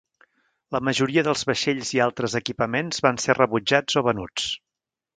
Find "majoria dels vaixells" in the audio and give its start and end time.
0.87-1.93